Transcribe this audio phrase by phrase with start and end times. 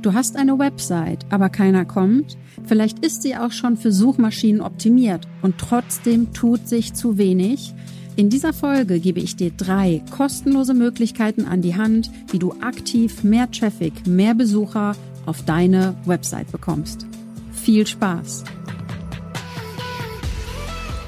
[0.00, 2.36] Du hast eine Website, aber keiner kommt.
[2.66, 7.74] Vielleicht ist sie auch schon für Suchmaschinen optimiert und trotzdem tut sich zu wenig.
[8.14, 13.24] In dieser Folge gebe ich dir drei kostenlose Möglichkeiten an die Hand, wie du aktiv
[13.24, 14.94] mehr Traffic, mehr Besucher
[15.26, 17.06] auf deine Website bekommst.
[17.52, 18.44] Viel Spaß!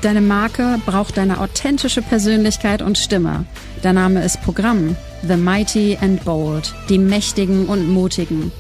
[0.03, 3.45] Deine Marke braucht deine authentische Persönlichkeit und Stimme.
[3.85, 4.97] Der Name ist Programm.
[5.29, 6.75] The Mighty and Bold.
[6.89, 8.51] Die Mächtigen und Mutigen.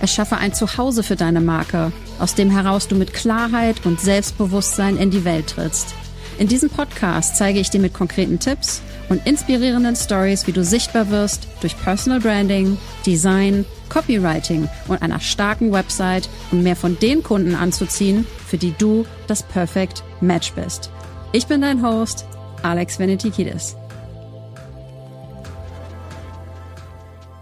[0.00, 5.10] Erschaffe ein Zuhause für deine Marke, aus dem heraus du mit Klarheit und Selbstbewusstsein in
[5.10, 5.94] die Welt trittst.
[6.38, 11.10] In diesem Podcast zeige ich dir mit konkreten Tipps und inspirierenden Stories, wie du sichtbar
[11.10, 17.54] wirst durch Personal Branding, Design, Copywriting und einer starken Website, um mehr von den Kunden
[17.54, 20.90] anzuziehen, für die du das Perfect Match bist.
[21.32, 22.24] Ich bin dein Host,
[22.62, 23.76] Alex Venetikidis.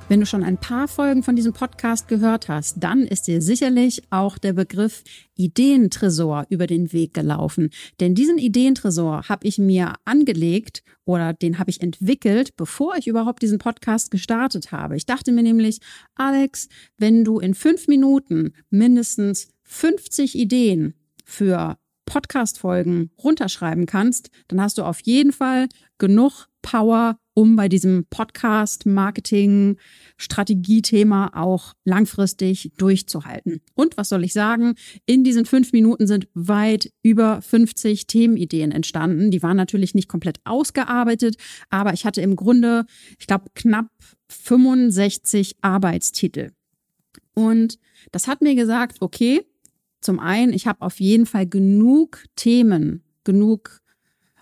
[0.09, 4.03] Wenn du schon ein paar Folgen von diesem Podcast gehört hast, dann ist dir sicherlich
[4.09, 5.05] auch der Begriff
[5.35, 7.69] Ideentresor über den Weg gelaufen.
[8.01, 13.43] Denn diesen Ideentresor habe ich mir angelegt oder den habe ich entwickelt, bevor ich überhaupt
[13.43, 14.97] diesen Podcast gestartet habe.
[14.97, 15.81] Ich dachte mir nämlich,
[16.15, 20.95] Alex, wenn du in fünf Minuten mindestens 50 Ideen
[21.27, 28.05] für Podcast-Folgen runterschreiben kannst, dann hast du auf jeden Fall genug Power, um bei diesem
[28.11, 29.77] Podcast, Marketing,
[30.17, 33.61] Strategiethema auch langfristig durchzuhalten.
[33.77, 34.75] Und was soll ich sagen?
[35.07, 39.31] In diesen fünf Minuten sind weit über 50 Themenideen entstanden.
[39.31, 41.37] Die waren natürlich nicht komplett ausgearbeitet,
[41.71, 42.87] aber ich hatte im Grunde,
[43.21, 43.87] ich glaube, knapp
[44.31, 46.51] 65 Arbeitstitel.
[47.35, 47.79] Und
[48.11, 49.47] das hat mir gesagt, okay,
[50.01, 53.81] zum einen, ich habe auf jeden Fall genug Themen, genug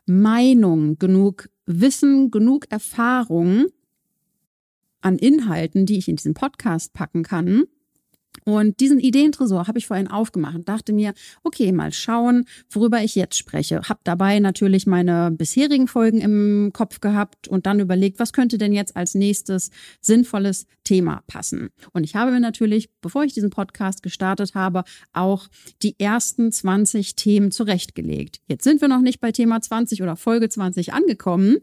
[0.07, 3.67] Meinung, genug Wissen, genug Erfahrung
[5.01, 7.65] an Inhalten, die ich in diesen Podcast packen kann,
[8.45, 13.15] und diesen Ideentresor habe ich vorhin aufgemacht und dachte mir, okay, mal schauen, worüber ich
[13.15, 13.83] jetzt spreche.
[13.89, 18.73] Hab dabei natürlich meine bisherigen Folgen im Kopf gehabt und dann überlegt, was könnte denn
[18.73, 21.71] jetzt als nächstes sinnvolles Thema passen.
[21.93, 25.49] Und ich habe mir natürlich, bevor ich diesen Podcast gestartet habe, auch
[25.83, 28.41] die ersten 20 Themen zurechtgelegt.
[28.47, 31.59] Jetzt sind wir noch nicht bei Thema 20 oder Folge 20 angekommen.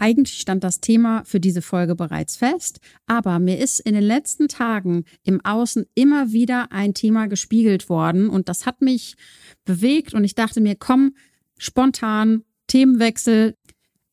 [0.00, 4.46] Eigentlich stand das Thema für diese Folge bereits fest, aber mir ist in den letzten
[4.46, 9.16] Tagen im Außen immer wieder ein Thema gespiegelt worden und das hat mich
[9.64, 11.16] bewegt und ich dachte mir, komm,
[11.58, 13.56] spontan, Themenwechsel.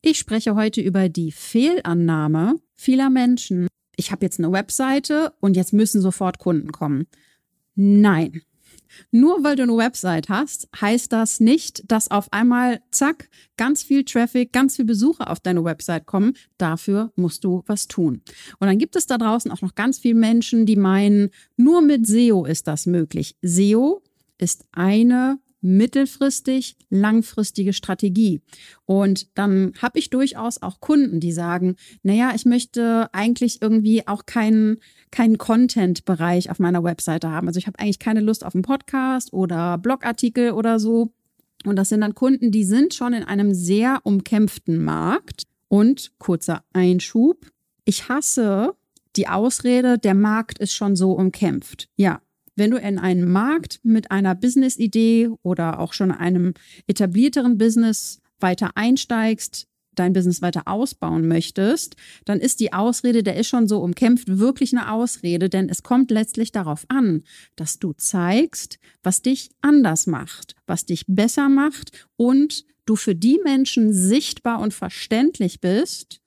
[0.02, 3.68] Ich spreche heute über die Fehlannahme vieler Menschen.
[3.94, 7.06] Ich habe jetzt eine Webseite und jetzt müssen sofort Kunden kommen.
[7.76, 8.42] Nein,
[9.10, 14.04] nur weil du eine Website hast, heißt das nicht, dass auf einmal, zack, ganz viel
[14.04, 16.34] Traffic, ganz viel Besucher auf deine Website kommen.
[16.58, 18.22] Dafür musst du was tun.
[18.58, 22.06] Und dann gibt es da draußen auch noch ganz viele Menschen, die meinen, nur mit
[22.06, 23.36] SEO ist das möglich.
[23.42, 24.02] SEO
[24.38, 28.40] ist eine mittelfristig, langfristige Strategie.
[28.84, 34.26] Und dann habe ich durchaus auch Kunden, die sagen, naja, ich möchte eigentlich irgendwie auch
[34.26, 34.78] keinen
[35.10, 37.48] keinen Content-Bereich auf meiner Webseite haben.
[37.48, 41.12] Also ich habe eigentlich keine Lust auf einen Podcast oder Blogartikel oder so.
[41.64, 45.44] Und das sind dann Kunden, die sind schon in einem sehr umkämpften Markt.
[45.68, 47.44] Und kurzer Einschub.
[47.84, 48.74] Ich hasse
[49.16, 51.88] die Ausrede, der Markt ist schon so umkämpft.
[51.96, 52.20] Ja,
[52.56, 56.54] wenn du in einen Markt mit einer Business-Idee oder auch schon einem
[56.86, 63.48] etablierteren Business weiter einsteigst, dein Business weiter ausbauen möchtest, dann ist die Ausrede, der ist
[63.48, 67.22] schon so umkämpft, wirklich eine Ausrede, denn es kommt letztlich darauf an,
[67.56, 73.40] dass du zeigst, was dich anders macht, was dich besser macht und du für die
[73.42, 76.20] Menschen sichtbar und verständlich bist,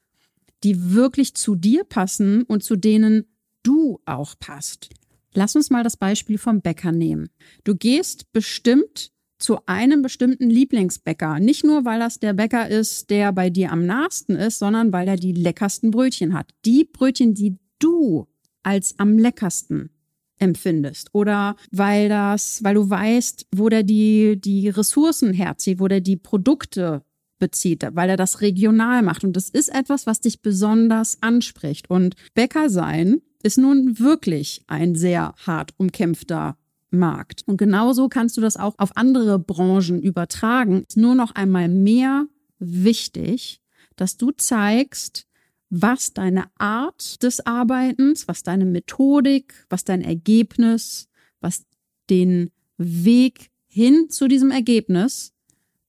[0.64, 3.26] die wirklich zu dir passen und zu denen
[3.64, 4.90] du auch passt.
[5.34, 7.30] Lass uns mal das Beispiel vom Bäcker nehmen.
[7.64, 11.40] Du gehst bestimmt zu einem bestimmten Lieblingsbäcker.
[11.40, 15.08] Nicht nur, weil das der Bäcker ist, der bei dir am nahesten ist, sondern weil
[15.08, 16.52] er die leckersten Brötchen hat.
[16.66, 18.28] Die Brötchen, die du
[18.64, 19.92] als am leckersten
[20.40, 26.02] empfindest oder weil das, weil du weißt, wo der die, die Ressourcen herzieht, wo der
[26.02, 27.04] die Produkte
[27.40, 29.24] bezieht, weil er das regional macht.
[29.24, 31.90] Und das ist etwas, was dich besonders anspricht.
[31.90, 36.58] Und Bäcker sein ist nun wirklich ein sehr hart umkämpfter
[36.92, 37.44] Markt.
[37.46, 40.84] Und genauso kannst du das auch auf andere Branchen übertragen.
[40.88, 42.26] Ist nur noch einmal mehr
[42.60, 43.62] wichtig,
[43.96, 45.28] dass du zeigst,
[45.70, 51.10] was deine Art des Arbeitens, was deine Methodik, was dein Ergebnis,
[51.42, 51.66] was
[52.10, 55.34] den Weg hin zu diesem Ergebnis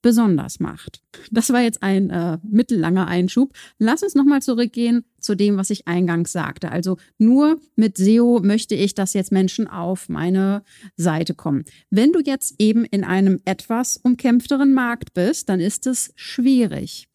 [0.03, 1.03] besonders macht.
[1.31, 3.53] Das war jetzt ein äh, mittellanger Einschub.
[3.79, 6.73] Lass uns nochmal zurückgehen zu dem, was ich eingangs sagte.
[6.73, 10.65] Also nur mit SEO möchte ich, dass jetzt Menschen auf meine
[10.97, 11.65] Seite kommen.
[11.89, 17.07] Wenn du jetzt eben in einem etwas umkämpfteren Markt bist, dann ist es schwierig.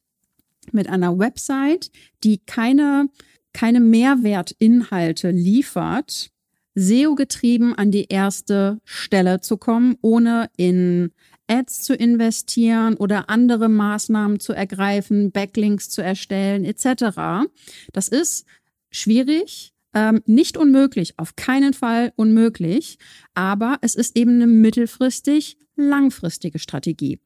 [0.72, 1.92] Mit einer Website,
[2.24, 3.10] die keine,
[3.52, 6.32] keine Mehrwertinhalte liefert,
[6.74, 11.12] SEO getrieben an die erste Stelle zu kommen, ohne in
[11.48, 17.48] Ads zu investieren oder andere Maßnahmen zu ergreifen, Backlinks zu erstellen etc.
[17.94, 18.46] Das ist
[18.92, 22.98] schwierig, ähm, nicht unmöglich, auf keinen Fall unmöglich,
[23.34, 27.20] aber es ist eben eine mittelfristig langfristige Strategie.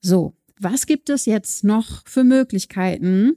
[0.00, 3.36] So, was gibt es jetzt noch für Möglichkeiten,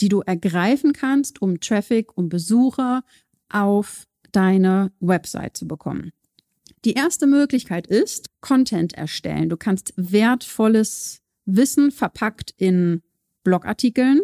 [0.00, 3.04] die du ergreifen kannst, um Traffic, um Besucher
[3.48, 6.12] auf deine Website zu bekommen?
[6.84, 9.48] Die erste Möglichkeit ist Content erstellen.
[9.48, 13.02] Du kannst wertvolles Wissen verpackt in
[13.44, 14.20] Blogartikeln,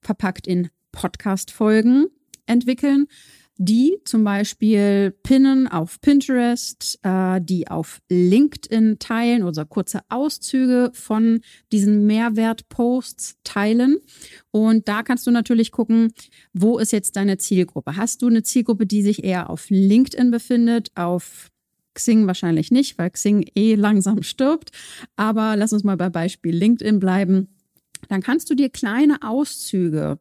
[0.00, 2.06] verpackt in Podcast-Folgen
[2.46, 3.08] entwickeln,
[3.58, 11.40] die zum Beispiel pinnen auf Pinterest, äh, die auf LinkedIn teilen oder kurze Auszüge von
[11.72, 13.98] diesen Mehrwert-Posts teilen.
[14.50, 16.12] Und da kannst du natürlich gucken,
[16.54, 17.96] wo ist jetzt deine Zielgruppe?
[17.96, 21.50] Hast du eine Zielgruppe, die sich eher auf LinkedIn befindet, auf
[21.98, 24.70] Xing wahrscheinlich nicht, weil Xing eh langsam stirbt.
[25.16, 27.48] Aber lass uns mal bei Beispiel LinkedIn bleiben.
[28.08, 30.20] Dann kannst du dir kleine Auszüge,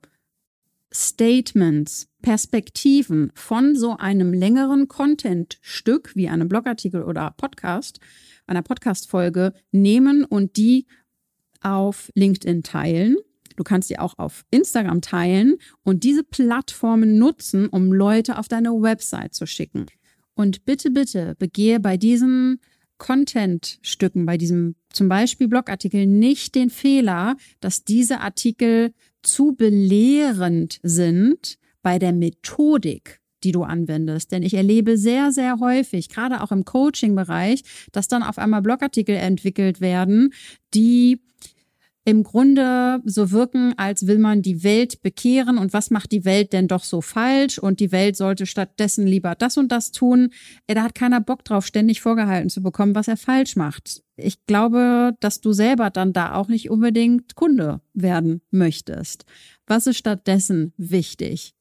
[0.91, 7.99] Statements, Perspektiven von so einem längeren Content-Stück wie einem Blogartikel oder Podcast,
[8.47, 10.87] einer Podcast-Folge nehmen und die
[11.61, 13.17] auf LinkedIn teilen.
[13.55, 18.69] Du kannst sie auch auf Instagram teilen und diese Plattformen nutzen, um Leute auf deine
[18.69, 19.85] Website zu schicken.
[20.37, 22.59] Und bitte, bitte begehe bei diesen
[22.99, 28.93] Content-Stücken, bei diesem zum Beispiel Blogartikel nicht den Fehler, dass diese Artikel
[29.23, 34.31] zu belehrend sind bei der Methodik, die du anwendest.
[34.31, 39.15] Denn ich erlebe sehr, sehr häufig, gerade auch im Coaching-Bereich, dass dann auf einmal Blogartikel
[39.15, 40.33] entwickelt werden,
[40.75, 41.19] die
[42.07, 46.53] im Grunde so wirken, als will man die Welt bekehren und was macht die Welt
[46.53, 50.29] denn doch so falsch und die Welt sollte stattdessen lieber das und das tun.
[50.67, 54.03] Da hat keiner Bock drauf, ständig vorgehalten zu bekommen, was er falsch macht.
[54.15, 59.25] Ich glaube, dass du selber dann da auch nicht unbedingt Kunde werden möchtest.
[59.65, 61.55] Was ist stattdessen wichtig?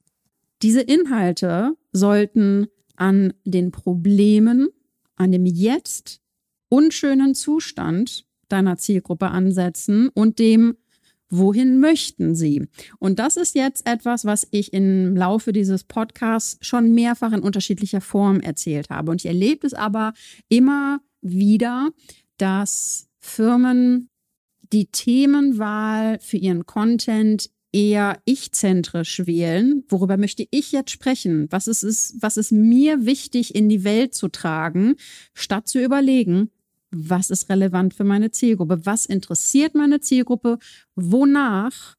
[0.62, 4.69] Diese Inhalte sollten an den Problemen,
[5.16, 6.20] an dem jetzt
[6.69, 10.76] unschönen Zustand deiner Zielgruppe ansetzen und dem,
[11.28, 12.69] wohin möchten sie?
[12.98, 18.00] Und das ist jetzt etwas, was ich im Laufe dieses Podcasts schon mehrfach in unterschiedlicher
[18.00, 19.10] Form erzählt habe.
[19.10, 20.12] Und ich erlebe es aber
[20.48, 21.90] immer wieder,
[22.38, 24.08] dass Firmen
[24.72, 29.84] die Themenwahl für ihren Content eher ich-zentrisch wählen.
[29.88, 31.46] Worüber möchte ich jetzt sprechen?
[31.50, 34.94] Was ist es, was ist mir wichtig in die Welt zu tragen,
[35.34, 36.50] statt zu überlegen,
[36.91, 40.59] was ist relevant für meine Zielgruppe, was interessiert meine Zielgruppe,
[40.94, 41.97] wonach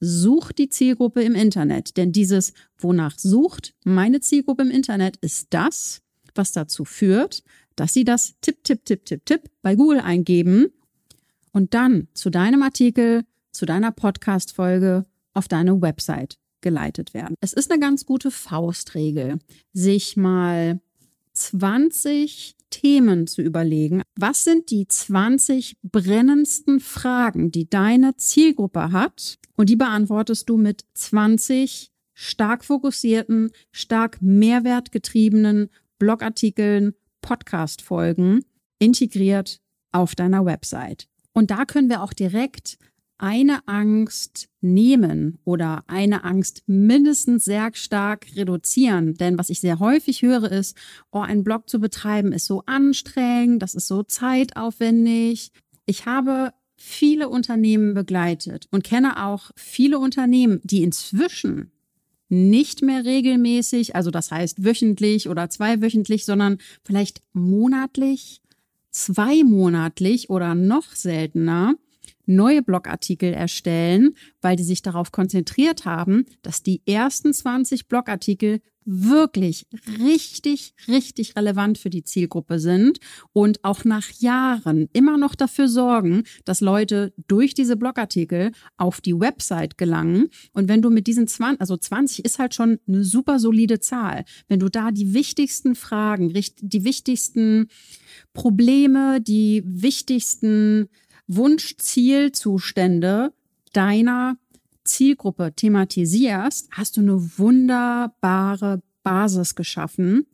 [0.00, 1.96] sucht die Zielgruppe im Internet.
[1.96, 6.02] Denn dieses, wonach sucht meine Zielgruppe im Internet, ist das,
[6.34, 7.42] was dazu führt,
[7.76, 10.68] dass sie das Tipp, Tipp, Tipp, Tipp, Tipp bei Google eingeben
[11.52, 17.34] und dann zu deinem Artikel, zu deiner Podcast-Folge auf deine Website geleitet werden.
[17.40, 19.38] Es ist eine ganz gute Faustregel,
[19.72, 20.80] sich mal
[21.34, 24.02] 20 Themen zu überlegen.
[24.16, 29.38] Was sind die 20 brennendsten Fragen, die deine Zielgruppe hat?
[29.56, 38.44] Und die beantwortest du mit 20 stark fokussierten, stark mehrwertgetriebenen Blogartikeln, Podcast-Folgen
[38.78, 39.60] integriert
[39.92, 41.08] auf deiner Website.
[41.32, 42.78] Und da können wir auch direkt
[43.18, 49.14] eine Angst nehmen oder eine Angst mindestens sehr stark reduzieren.
[49.14, 50.76] Denn was ich sehr häufig höre ist,
[51.10, 55.50] oh, einen Blog zu betreiben ist so anstrengend, das ist so zeitaufwendig.
[55.86, 61.72] Ich habe viele Unternehmen begleitet und kenne auch viele Unternehmen, die inzwischen
[62.28, 68.42] nicht mehr regelmäßig, also das heißt wöchentlich oder zweiwöchentlich, sondern vielleicht monatlich,
[68.90, 71.74] zweimonatlich oder noch seltener
[72.28, 79.66] neue Blogartikel erstellen, weil die sich darauf konzentriert haben, dass die ersten 20 Blogartikel wirklich
[80.02, 82.98] richtig, richtig relevant für die Zielgruppe sind
[83.34, 89.18] und auch nach Jahren immer noch dafür sorgen, dass Leute durch diese Blogartikel auf die
[89.18, 90.28] Website gelangen.
[90.54, 94.24] Und wenn du mit diesen 20, also 20 ist halt schon eine super solide Zahl,
[94.48, 97.68] wenn du da die wichtigsten Fragen, die wichtigsten
[98.32, 100.88] Probleme, die wichtigsten
[101.28, 103.32] Wunsch-Zielzustände
[103.72, 104.36] deiner
[104.84, 110.26] Zielgruppe thematisierst, hast du eine wunderbare Basis geschaffen,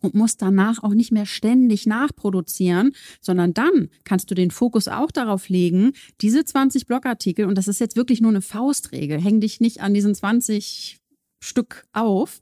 [0.00, 5.10] und musst danach auch nicht mehr ständig nachproduzieren, sondern dann kannst du den Fokus auch
[5.10, 9.60] darauf legen, diese 20 Blogartikel, und das ist jetzt wirklich nur eine Faustregel, häng dich
[9.60, 10.98] nicht an diesen 20
[11.40, 12.40] Stück auf,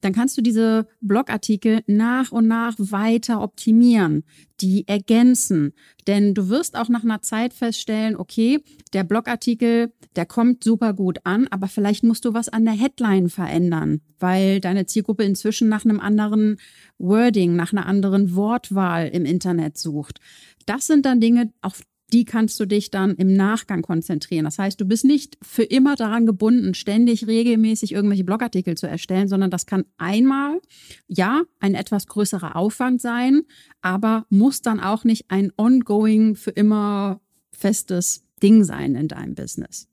[0.00, 4.24] dann kannst du diese Blogartikel nach und nach weiter optimieren,
[4.60, 5.72] die ergänzen.
[6.06, 8.62] Denn du wirst auch nach einer Zeit feststellen, okay,
[8.92, 13.30] der Blogartikel, der kommt super gut an, aber vielleicht musst du was an der Headline
[13.30, 16.58] verändern, weil deine Zielgruppe inzwischen nach einem anderen
[16.98, 20.20] Wording, nach einer anderen Wortwahl im Internet sucht.
[20.66, 24.44] Das sind dann Dinge, auf die kannst du dich dann im Nachgang konzentrieren.
[24.44, 29.28] Das heißt, du bist nicht für immer daran gebunden, ständig regelmäßig irgendwelche Blogartikel zu erstellen,
[29.28, 30.60] sondern das kann einmal,
[31.08, 33.42] ja, ein etwas größerer Aufwand sein,
[33.80, 37.20] aber muss dann auch nicht ein ongoing, für immer
[37.50, 39.88] festes Ding sein in deinem Business.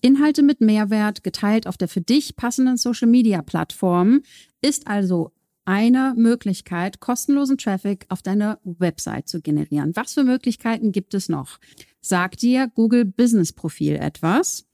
[0.00, 4.22] Inhalte mit Mehrwert geteilt auf der für dich passenden Social Media Plattform
[4.60, 5.32] ist also
[5.64, 9.92] eine Möglichkeit, kostenlosen Traffic auf deine Website zu generieren.
[9.94, 11.58] Was für Möglichkeiten gibt es noch?
[12.00, 14.66] Sagt dir Google Business Profil etwas?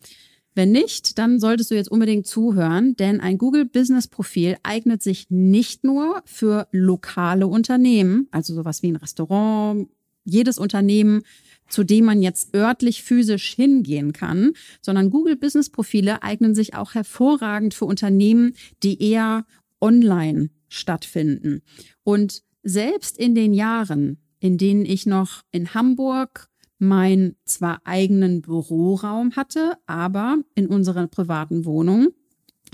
[0.55, 5.27] Wenn nicht, dann solltest du jetzt unbedingt zuhören, denn ein Google Business Profil eignet sich
[5.31, 9.89] nicht nur für lokale Unternehmen, also sowas wie ein Restaurant,
[10.25, 11.23] jedes Unternehmen,
[11.69, 16.95] zu dem man jetzt örtlich physisch hingehen kann, sondern Google Business Profile eignen sich auch
[16.95, 19.47] hervorragend für Unternehmen, die eher
[19.81, 21.63] online stattfinden.
[22.03, 26.49] Und selbst in den Jahren, in denen ich noch in Hamburg
[26.79, 32.09] meinen zwar eigenen Büroraum hatte, aber in unserer privaten Wohnung,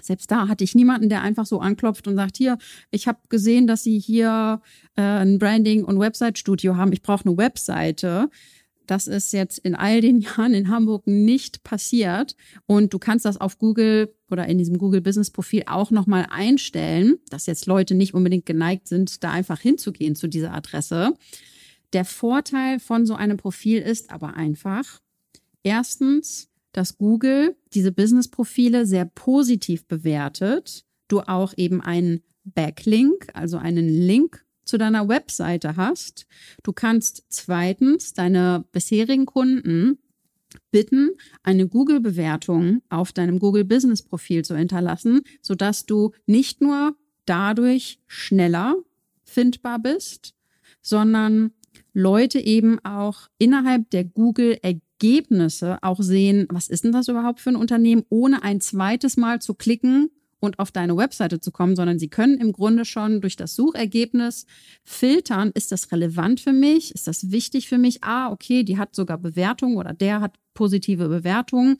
[0.02, 2.58] selbst da hatte ich niemanden, der einfach so anklopft und sagt, hier,
[2.90, 4.60] ich habe gesehen, dass Sie hier
[4.96, 8.28] äh, ein Branding- und Website-Studio haben, ich brauche eine Webseite.
[8.86, 12.36] Das ist jetzt in all den Jahren in Hamburg nicht passiert.
[12.66, 17.18] Und du kannst das auf Google oder in diesem Google Business Profil auch nochmal einstellen,
[17.30, 21.14] dass jetzt Leute nicht unbedingt geneigt sind, da einfach hinzugehen zu dieser Adresse.
[21.92, 25.00] Der Vorteil von so einem Profil ist aber einfach,
[25.62, 30.84] erstens, dass Google diese Business Profile sehr positiv bewertet.
[31.06, 36.26] Du auch eben einen Backlink, also einen Link zu deiner Webseite hast.
[36.62, 39.98] Du kannst zweitens deine bisherigen Kunden
[40.70, 41.10] bitten,
[41.42, 48.76] eine Google-Bewertung auf deinem Google Business Profil zu hinterlassen, sodass du nicht nur dadurch schneller
[49.24, 50.34] findbar bist,
[50.82, 51.52] sondern
[51.92, 57.50] Leute eben auch innerhalb der Google Ergebnisse auch sehen, was ist denn das überhaupt für
[57.50, 60.10] ein Unternehmen, ohne ein zweites Mal zu klicken
[60.44, 64.46] und auf deine Webseite zu kommen, sondern sie können im Grunde schon durch das Suchergebnis
[64.84, 68.94] filtern, ist das relevant für mich, ist das wichtig für mich, ah, okay, die hat
[68.94, 71.78] sogar Bewertung oder der hat positive Bewertung.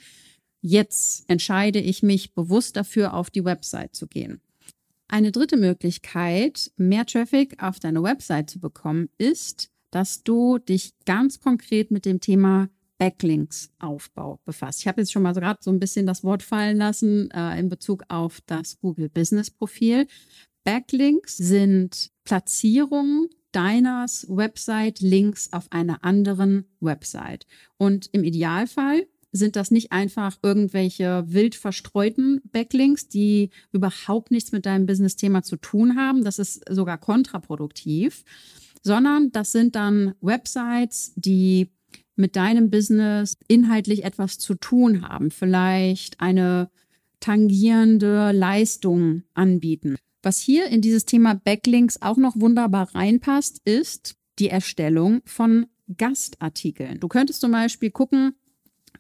[0.61, 4.41] Jetzt entscheide ich mich bewusst dafür, auf die Website zu gehen.
[5.09, 11.41] Eine dritte Möglichkeit, mehr Traffic auf deine Website zu bekommen, ist, dass du dich ganz
[11.41, 14.81] konkret mit dem Thema Backlinks-Aufbau befasst.
[14.81, 17.69] Ich habe jetzt schon mal gerade so ein bisschen das Wort fallen lassen äh, in
[17.69, 20.07] Bezug auf das Google Business Profil.
[20.65, 27.47] Backlinks sind Platzierungen deines Website-Links auf einer anderen Website.
[27.77, 34.65] Und im Idealfall sind das nicht einfach irgendwelche wild verstreuten Backlinks, die überhaupt nichts mit
[34.65, 36.25] deinem Business-Thema zu tun haben.
[36.25, 38.25] Das ist sogar kontraproduktiv,
[38.83, 41.71] sondern das sind dann Websites, die
[42.17, 46.71] mit deinem Business inhaltlich etwas zu tun haben, vielleicht eine
[47.21, 49.97] tangierende Leistung anbieten.
[50.23, 55.67] Was hier in dieses Thema Backlinks auch noch wunderbar reinpasst, ist die Erstellung von
[55.97, 57.01] Gastartikeln.
[57.01, 58.35] Du könntest zum Beispiel gucken,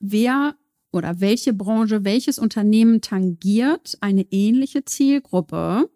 [0.00, 0.56] wer
[0.92, 5.90] oder welche Branche, welches Unternehmen tangiert eine ähnliche Zielgruppe,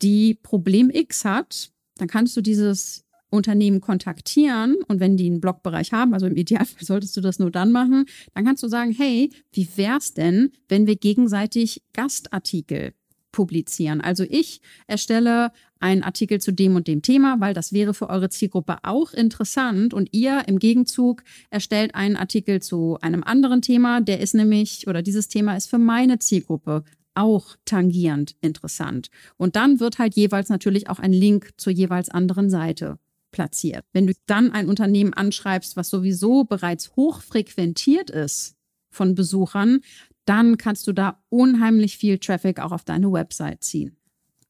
[0.00, 1.70] die Problem X hat.
[1.96, 6.84] Dann kannst du dieses Unternehmen kontaktieren und wenn die einen Blogbereich haben, also im Idealfall
[6.84, 10.86] solltest du das nur dann machen, dann kannst du sagen, hey, wie wär's denn, wenn
[10.86, 12.94] wir gegenseitig Gastartikel
[13.32, 14.00] publizieren?
[14.00, 18.30] Also ich erstelle einen Artikel zu dem und dem Thema, weil das wäre für eure
[18.30, 24.20] Zielgruppe auch interessant und ihr im Gegenzug erstellt einen Artikel zu einem anderen Thema, der
[24.20, 26.82] ist nämlich oder dieses Thema ist für meine Zielgruppe
[27.14, 29.10] auch tangierend interessant.
[29.36, 32.98] Und dann wird halt jeweils natürlich auch ein Link zur jeweils anderen Seite
[33.30, 33.84] platziert.
[33.92, 38.56] Wenn du dann ein Unternehmen anschreibst, was sowieso bereits hoch frequentiert ist
[38.90, 39.80] von Besuchern,
[40.24, 43.96] dann kannst du da unheimlich viel Traffic auch auf deine Website ziehen.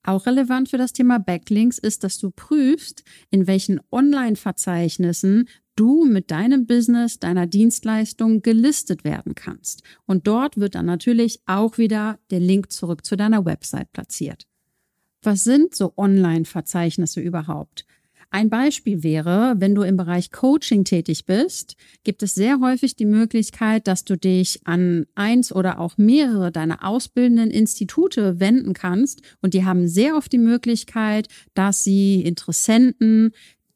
[0.03, 6.31] Auch relevant für das Thema Backlinks ist, dass du prüfst, in welchen Online-Verzeichnissen du mit
[6.31, 9.83] deinem Business, deiner Dienstleistung gelistet werden kannst.
[10.07, 14.47] Und dort wird dann natürlich auch wieder der Link zurück zu deiner Website platziert.
[15.23, 17.85] Was sind so Online-Verzeichnisse überhaupt?
[18.31, 23.07] Ein Beispiel wäre, wenn du im Bereich Coaching tätig bist, gibt es sehr häufig die
[23.07, 29.23] Möglichkeit, dass du dich an eins oder auch mehrere deiner ausbildenden Institute wenden kannst.
[29.41, 33.31] Und die haben sehr oft die Möglichkeit, dass sie Interessenten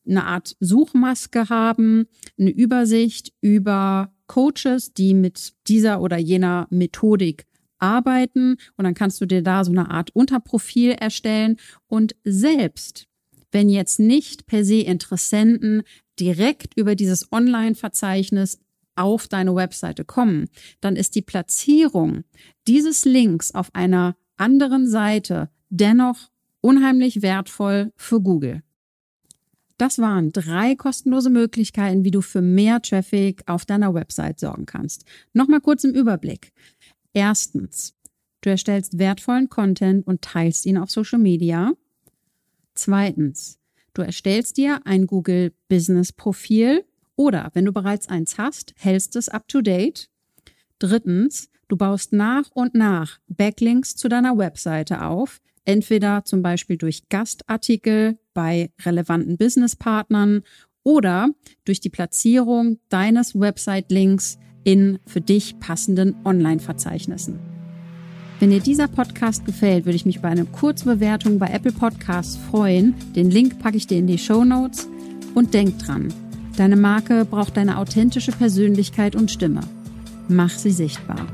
[0.06, 2.06] eine Art Suchmaske haben,
[2.38, 7.46] eine Übersicht über Coaches, die mit dieser oder jener Methodik
[7.78, 8.56] arbeiten.
[8.76, 11.56] Und dann kannst du dir da so eine Art Unterprofil erstellen
[11.86, 13.08] und selbst
[13.52, 15.82] wenn jetzt nicht per se Interessenten
[16.18, 18.58] direkt über dieses Online-Verzeichnis
[18.96, 20.48] auf deine Webseite kommen,
[20.80, 22.24] dann ist die Platzierung
[22.66, 26.30] dieses Links auf einer anderen Seite dennoch
[26.60, 28.62] unheimlich wertvoll für Google.
[29.78, 35.04] Das waren drei kostenlose Möglichkeiten, wie du für mehr Traffic auf deiner Website sorgen kannst.
[35.32, 36.52] Nochmal kurz im Überblick.
[37.12, 37.94] Erstens,
[38.42, 41.72] du erstellst wertvollen Content und teilst ihn auf Social Media.
[42.74, 43.58] Zweitens,
[43.94, 46.84] du erstellst dir ein Google Business Profil
[47.16, 50.08] oder wenn du bereits eins hast, hältst es up to date.
[50.78, 57.08] Drittens, du baust nach und nach Backlinks zu deiner Webseite auf, entweder zum Beispiel durch
[57.08, 60.42] Gastartikel bei relevanten Businesspartnern
[60.82, 61.30] oder
[61.64, 67.51] durch die Platzierung deines Website-Links in für dich passenden Online-Verzeichnissen.
[68.42, 72.36] Wenn dir dieser Podcast gefällt, würde ich mich über eine kurze Bewertung bei Apple Podcasts
[72.50, 72.92] freuen.
[73.14, 74.88] Den Link packe ich dir in die Show Notes.
[75.32, 76.12] Und denk dran,
[76.56, 79.60] deine Marke braucht deine authentische Persönlichkeit und Stimme.
[80.26, 81.24] Mach sie sichtbar.